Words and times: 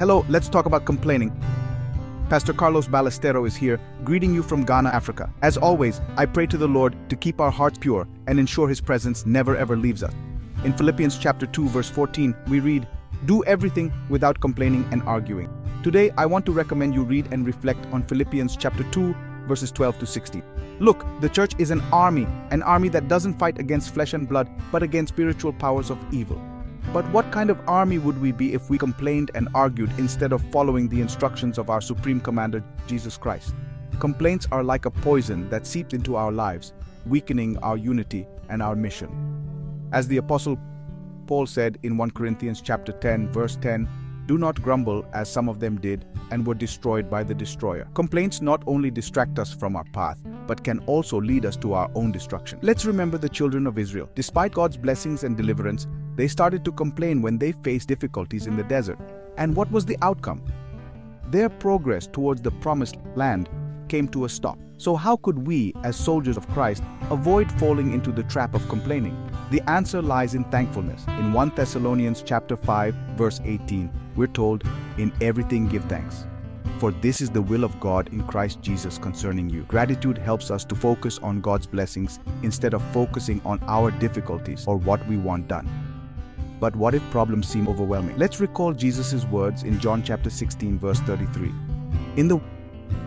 Hello, 0.00 0.24
let's 0.30 0.48
talk 0.48 0.64
about 0.64 0.86
complaining. 0.86 1.30
Pastor 2.30 2.54
Carlos 2.54 2.88
Ballestero 2.88 3.46
is 3.46 3.54
here, 3.54 3.78
greeting 4.02 4.32
you 4.32 4.42
from 4.42 4.64
Ghana, 4.64 4.88
Africa. 4.88 5.30
As 5.42 5.58
always, 5.58 6.00
I 6.16 6.24
pray 6.24 6.46
to 6.46 6.56
the 6.56 6.66
Lord 6.66 6.96
to 7.10 7.16
keep 7.16 7.38
our 7.38 7.50
hearts 7.50 7.76
pure 7.76 8.08
and 8.26 8.40
ensure 8.40 8.66
his 8.66 8.80
presence 8.80 9.26
never 9.26 9.54
ever 9.58 9.76
leaves 9.76 10.02
us. 10.02 10.14
In 10.64 10.72
Philippians 10.72 11.18
chapter 11.18 11.44
2 11.44 11.68
verse 11.68 11.90
14, 11.90 12.34
we 12.48 12.60
read, 12.60 12.88
"Do 13.26 13.44
everything 13.44 13.92
without 14.08 14.40
complaining 14.40 14.88
and 14.90 15.02
arguing." 15.02 15.50
Today, 15.82 16.10
I 16.16 16.24
want 16.24 16.46
to 16.46 16.52
recommend 16.52 16.94
you 16.94 17.02
read 17.02 17.28
and 17.30 17.44
reflect 17.44 17.86
on 17.92 18.02
Philippians 18.04 18.56
chapter 18.56 18.84
2 18.84 19.14
verses 19.46 19.70
12 19.70 19.98
to 19.98 20.06
16. 20.06 20.42
Look, 20.78 21.04
the 21.20 21.28
church 21.28 21.52
is 21.58 21.70
an 21.70 21.82
army, 21.92 22.26
an 22.52 22.62
army 22.62 22.88
that 22.88 23.08
doesn't 23.08 23.38
fight 23.38 23.58
against 23.58 23.92
flesh 23.92 24.14
and 24.14 24.26
blood, 24.26 24.48
but 24.72 24.82
against 24.82 25.12
spiritual 25.12 25.52
powers 25.52 25.90
of 25.90 25.98
evil. 26.10 26.40
But 26.92 27.08
what 27.12 27.30
kind 27.30 27.50
of 27.50 27.60
army 27.68 27.98
would 27.98 28.20
we 28.20 28.32
be 28.32 28.52
if 28.52 28.68
we 28.68 28.76
complained 28.76 29.30
and 29.36 29.48
argued 29.54 29.92
instead 29.96 30.32
of 30.32 30.42
following 30.50 30.88
the 30.88 31.00
instructions 31.00 31.56
of 31.56 31.70
our 31.70 31.80
Supreme 31.80 32.20
Commander, 32.20 32.64
Jesus 32.88 33.16
Christ? 33.16 33.54
Complaints 34.00 34.48
are 34.50 34.64
like 34.64 34.86
a 34.86 34.90
poison 34.90 35.48
that 35.50 35.68
seeps 35.68 35.94
into 35.94 36.16
our 36.16 36.32
lives, 36.32 36.72
weakening 37.06 37.56
our 37.58 37.76
unity 37.76 38.26
and 38.48 38.60
our 38.60 38.74
mission. 38.74 39.08
As 39.92 40.08
the 40.08 40.16
apostle 40.16 40.58
Paul 41.28 41.46
said 41.46 41.78
in 41.84 41.96
1 41.96 42.10
Corinthians 42.10 42.60
chapter 42.60 42.90
10 42.90 43.30
verse 43.30 43.54
10, 43.54 43.88
do 44.26 44.36
not 44.36 44.60
grumble 44.60 45.06
as 45.12 45.30
some 45.30 45.48
of 45.48 45.60
them 45.60 45.80
did 45.80 46.04
and 46.32 46.44
were 46.44 46.54
destroyed 46.54 47.08
by 47.08 47.22
the 47.22 47.34
destroyer. 47.34 47.88
Complaints 47.94 48.40
not 48.40 48.64
only 48.66 48.90
distract 48.90 49.38
us 49.38 49.52
from 49.52 49.76
our 49.76 49.84
path, 49.92 50.20
but 50.48 50.64
can 50.64 50.80
also 50.86 51.20
lead 51.20 51.46
us 51.46 51.56
to 51.58 51.72
our 51.72 51.88
own 51.94 52.10
destruction. 52.10 52.58
Let's 52.62 52.84
remember 52.84 53.16
the 53.16 53.28
children 53.28 53.68
of 53.68 53.78
Israel. 53.78 54.08
Despite 54.16 54.54
God's 54.54 54.76
blessings 54.76 55.22
and 55.22 55.36
deliverance, 55.36 55.86
they 56.20 56.28
started 56.28 56.66
to 56.66 56.72
complain 56.72 57.22
when 57.22 57.38
they 57.38 57.52
faced 57.52 57.88
difficulties 57.88 58.46
in 58.46 58.54
the 58.54 58.62
mm-hmm. 58.62 58.68
desert. 58.68 58.98
And 59.38 59.56
what 59.56 59.72
was 59.72 59.86
the 59.86 59.96
outcome? 60.02 60.42
Their 61.30 61.48
progress 61.48 62.06
towards 62.06 62.42
the 62.42 62.50
promised 62.50 62.96
land 63.14 63.48
came 63.88 64.06
to 64.08 64.26
a 64.26 64.28
stop. 64.28 64.58
So 64.76 64.96
how 64.96 65.16
could 65.16 65.46
we, 65.46 65.72
as 65.82 65.96
soldiers 65.96 66.36
of 66.36 66.46
Christ, 66.48 66.82
avoid 67.10 67.50
falling 67.52 67.94
into 67.94 68.12
the 68.12 68.24
trap 68.24 68.54
of 68.54 68.68
complaining? 68.68 69.16
The 69.50 69.62
answer 69.68 70.02
lies 70.02 70.34
in 70.34 70.44
thankfulness. 70.44 71.06
In 71.18 71.32
1 71.32 71.52
Thessalonians 71.56 72.22
chapter 72.22 72.56
5, 72.56 72.94
verse 73.16 73.40
18, 73.42 73.90
we're 74.14 74.26
told, 74.26 74.64
"In 74.98 75.12
everything 75.22 75.68
give 75.68 75.84
thanks." 75.84 76.26
For 76.80 76.92
this 76.92 77.20
is 77.20 77.30
the 77.30 77.42
will 77.42 77.64
of 77.64 77.78
God 77.80 78.08
in 78.12 78.22
Christ 78.24 78.60
Jesus 78.62 78.98
concerning 78.98 79.48
you. 79.48 79.62
Gratitude 79.64 80.18
helps 80.18 80.50
us 80.50 80.64
to 80.64 80.74
focus 80.74 81.18
on 81.22 81.40
God's 81.40 81.66
blessings 81.66 82.18
instead 82.42 82.74
of 82.74 82.82
focusing 82.92 83.40
on 83.44 83.58
our 83.66 83.90
difficulties 83.90 84.66
or 84.66 84.76
what 84.76 85.06
we 85.08 85.16
want 85.16 85.48
done. 85.48 85.68
But 86.60 86.76
what 86.76 86.94
if 86.94 87.02
problems 87.10 87.48
seem 87.48 87.66
overwhelming? 87.68 88.18
Let's 88.18 88.38
recall 88.38 88.74
Jesus' 88.74 89.24
words 89.24 89.62
in 89.62 89.80
John 89.80 90.02
chapter 90.02 90.28
16, 90.28 90.78
verse 90.78 91.00
33. 91.00 91.50
In 92.18 92.28
the 92.28 92.38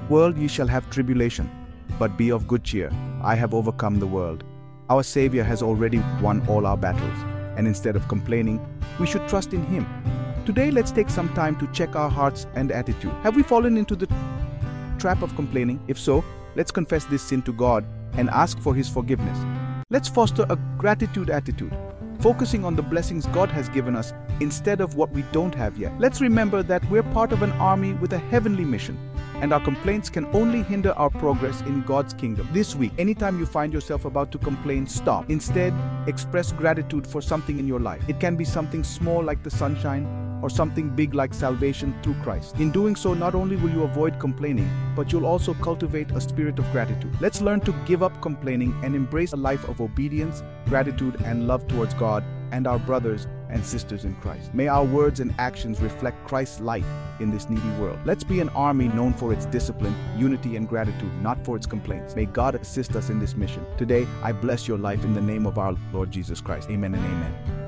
world 0.09 0.39
ye 0.39 0.47
shall 0.47 0.65
have 0.65 0.89
tribulation, 0.89 1.51
but 1.99 2.17
be 2.17 2.31
of 2.31 2.47
good 2.47 2.63
cheer. 2.63 2.91
I 3.21 3.35
have 3.35 3.53
overcome 3.53 3.99
the 3.99 4.07
world. 4.07 4.43
Our 4.89 5.03
Savior 5.03 5.43
has 5.43 5.61
already 5.61 5.99
won 6.19 6.43
all 6.47 6.65
our 6.65 6.75
battles, 6.75 7.17
and 7.55 7.67
instead 7.67 7.95
of 7.95 8.07
complaining, 8.07 8.59
we 8.99 9.05
should 9.05 9.27
trust 9.27 9.53
in 9.53 9.63
Him. 9.65 9.85
Today, 10.47 10.71
let's 10.71 10.91
take 10.91 11.11
some 11.11 11.31
time 11.35 11.55
to 11.57 11.67
check 11.67 11.95
our 11.95 12.09
hearts 12.09 12.47
and 12.55 12.71
attitude. 12.71 13.13
Have 13.21 13.35
we 13.35 13.43
fallen 13.43 13.77
into 13.77 13.95
the 13.95 14.07
trap 14.97 15.21
of 15.21 15.35
complaining? 15.35 15.79
If 15.87 15.99
so, 15.99 16.25
let's 16.55 16.71
confess 16.71 17.05
this 17.05 17.21
sin 17.21 17.43
to 17.43 17.53
God 17.53 17.85
and 18.13 18.31
ask 18.31 18.59
for 18.59 18.73
His 18.73 18.89
forgiveness. 18.89 19.37
Let's 19.91 20.09
foster 20.09 20.47
a 20.49 20.55
gratitude 20.79 21.29
attitude 21.29 21.71
focusing 22.19 22.65
on 22.65 22.75
the 22.75 22.81
blessings 22.81 23.25
God 23.27 23.49
has 23.51 23.69
given 23.69 23.95
us 23.95 24.13
instead 24.39 24.81
of 24.81 24.95
what 24.95 25.11
we 25.11 25.23
don't 25.31 25.53
have 25.55 25.77
yet. 25.77 25.91
Let's 25.99 26.21
remember 26.21 26.63
that 26.63 26.83
we're 26.89 27.03
part 27.03 27.31
of 27.31 27.41
an 27.41 27.51
army 27.53 27.93
with 27.93 28.13
a 28.13 28.17
heavenly 28.17 28.65
mission, 28.65 28.97
and 29.35 29.53
our 29.53 29.59
complaints 29.59 30.09
can 30.09 30.25
only 30.33 30.63
hinder 30.63 30.93
our 30.93 31.09
progress 31.09 31.61
in 31.61 31.81
God's 31.83 32.13
kingdom. 32.13 32.47
This 32.51 32.75
week, 32.75 32.91
anytime 32.97 33.39
you 33.39 33.45
find 33.45 33.73
yourself 33.73 34.05
about 34.05 34.31
to 34.31 34.37
complain, 34.37 34.87
stop. 34.87 35.29
Instead, 35.29 35.73
express 36.07 36.51
gratitude 36.51 37.05
for 37.05 37.21
something 37.21 37.59
in 37.59 37.67
your 37.67 37.79
life. 37.79 38.03
It 38.07 38.19
can 38.19 38.35
be 38.35 38.45
something 38.45 38.83
small 38.83 39.23
like 39.23 39.43
the 39.43 39.51
sunshine 39.51 40.32
or 40.43 40.49
something 40.49 40.89
big 40.89 41.13
like 41.13 41.33
salvation 41.33 41.95
through 42.03 42.15
Christ. 42.15 42.57
In 42.57 42.69
doing 42.69 42.97
so, 42.97 43.13
not 43.13 43.33
only 43.33 43.55
will 43.55 43.71
you 43.71 43.83
avoid 43.83 44.19
complaining, 44.19 44.69
but 44.93 45.11
you'll 45.11 45.25
also 45.25 45.53
cultivate 45.53 46.11
a 46.11 46.19
spirit 46.19 46.59
of 46.59 46.69
gratitude. 46.73 47.15
Let's 47.21 47.41
learn 47.41 47.61
to 47.61 47.71
give 47.85 48.03
up 48.03 48.21
complaining 48.21 48.75
and 48.83 48.93
embrace 48.93 49.31
a 49.31 49.37
life 49.37 49.63
of 49.69 49.79
obedience, 49.79 50.43
gratitude, 50.65 51.15
and 51.23 51.47
love 51.47 51.65
towards 51.69 51.93
God 51.93 52.25
and 52.51 52.67
our 52.67 52.77
brothers 52.77 53.25
and 53.49 53.65
sisters 53.65 54.03
in 54.03 54.15
Christ. 54.15 54.53
May 54.53 54.67
our 54.67 54.83
words 54.83 55.21
and 55.21 55.33
actions 55.39 55.79
reflect 55.79 56.27
Christ's 56.27 56.59
light 56.59 56.83
in 57.21 57.31
this 57.31 57.49
needy 57.49 57.69
world. 57.79 57.99
Let's 58.03 58.23
be 58.25 58.41
an 58.41 58.49
army 58.49 58.89
known 58.89 59.13
for 59.13 59.31
its 59.31 59.45
discipline, 59.45 59.95
unity, 60.17 60.57
and 60.57 60.67
gratitude, 60.67 61.13
not 61.21 61.43
for 61.45 61.55
its 61.55 61.65
complaints. 61.65 62.15
May 62.17 62.25
God 62.25 62.55
assist 62.55 62.97
us 62.97 63.09
in 63.09 63.19
this 63.19 63.35
mission. 63.35 63.65
Today, 63.77 64.05
I 64.21 64.33
bless 64.33 64.67
your 64.67 64.77
life 64.77 65.05
in 65.05 65.13
the 65.13 65.21
name 65.21 65.45
of 65.45 65.57
our 65.57 65.75
Lord 65.93 66.11
Jesus 66.11 66.41
Christ. 66.41 66.69
Amen 66.69 66.93
and 66.93 67.05
amen. 67.05 67.62